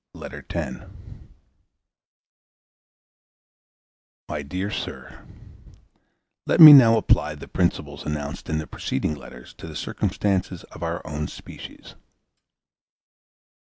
[0.15, 0.77] LETTER X
[4.27, 5.27] My dear Sir,
[6.47, 10.81] Let me now apply the principles announced in the preceding letters to the circumstances of
[10.81, 11.93] our own species.